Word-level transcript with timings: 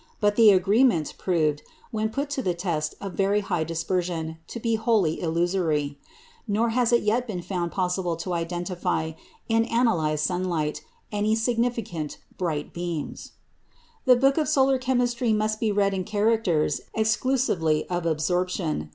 But 0.19 0.35
the 0.35 0.49
agreement 0.49 1.13
proved, 1.19 1.61
when 1.91 2.09
put 2.09 2.31
to 2.31 2.41
the 2.41 2.55
test 2.55 2.95
of 2.99 3.13
very 3.13 3.41
high 3.41 3.63
dispersion, 3.63 4.39
to 4.47 4.59
be 4.59 4.73
wholly 4.73 5.21
illusory. 5.21 5.99
Nor 6.47 6.69
has 6.69 6.91
it 6.91 7.03
yet 7.03 7.27
been 7.27 7.43
found 7.43 7.71
possible 7.71 8.15
to 8.15 8.33
identify, 8.33 9.11
in 9.47 9.63
analysed 9.65 10.23
sunlight, 10.25 10.81
any 11.11 11.35
significant 11.35 12.17
bright 12.35 12.73
beams. 12.73 13.33
The 14.05 14.15
book 14.15 14.39
of 14.39 14.49
solar 14.49 14.79
chemistry 14.79 15.33
must 15.33 15.59
be 15.59 15.71
read 15.71 15.93
in 15.93 16.03
characters 16.03 16.81
exclusively 16.95 17.87
of 17.87 18.07
absorption. 18.07 18.89